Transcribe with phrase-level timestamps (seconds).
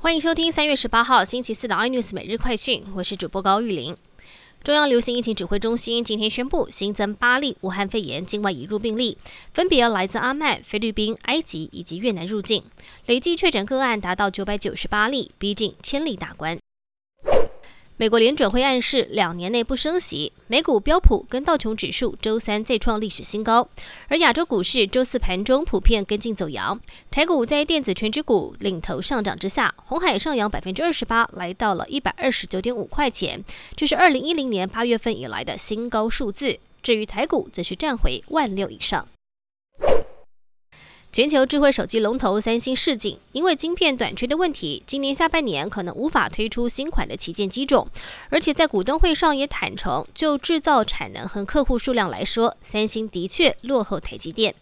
[0.00, 3.96] 欢迎收听三月十八号星期四的 iNews 每日快讯，我是主播高玉玲。
[4.62, 9.18] 中央流行疫情指挥中心今天宣布新增八例武汉肺炎境外引入病例，
[9.52, 12.62] 分别来自阿曼、菲律宾、埃及以及越南入境，
[13.06, 16.56] 累计确诊个案达到九百九十八例，逼近千例大关。
[18.00, 23.68] 美国联准会暗示两年内不升息，美股标普跟道琼指数周三再创历史新高，
[24.06, 36.60] 而亚洲股市周四盘中普遍跟进走阳，台股在电子全指股领头上涨之下，红海上扬百分之二十八，来到了一百二十九点五块钱，这是二零一零年八月份以来的新高数字。
[36.80, 39.08] 至于台股，则是站回万六以上。
[41.18, 47.88] 全球智慧手机龙头三星示警，因为晶片短缺的问题，今年下半年可能无法推出新款的旗舰机种。
[48.28, 54.54] 而且在股东会上也坦诚，就制造产能和客户数量来说，三星的确落后台积电。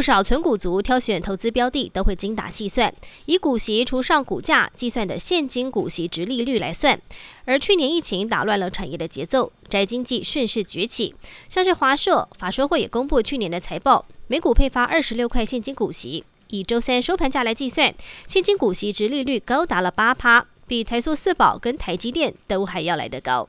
[0.00, 2.90] 不少存股族挑选投资标的都会精打细算，
[3.26, 6.98] 以股息除上股价计算的现金股息值利率来算。
[7.44, 11.14] 而去年疫情打乱了产业的节奏，宅经济顺势崛起，
[11.46, 14.06] 像是华硕法说会也公布去年的财报。
[14.26, 17.94] 每股配发二十六块现金股息，以周三收盘价来计算，
[18.26, 23.46] 现金股息值利率高达了八趴，比台塑四宝跟台积电都还要来得高。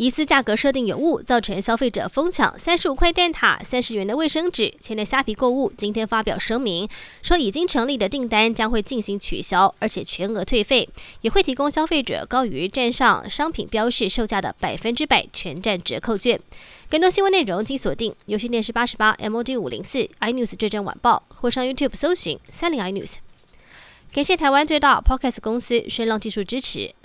[0.00, 4.72] 疑似价格设定有误，造成消费者疯抢三十五块蛋挞、三十元的卫生纸。
[4.80, 6.88] 前的虾皮购物今天发表声明，
[7.20, 10.88] 说已经成立的订单将会进行取消，而且全额退费，
[11.20, 16.40] 也会提供消费者高于站上商品标示售价的百分之百全站折扣券。
[16.88, 23.16] 更多新闻内容请锁定有线电视八十八 MOD 五零四 iNews 最真晚报，或上 YouTube 搜寻三零 iNews。
[24.14, 26.94] 感谢台湾最大 Podcast 公司声浪技术支持。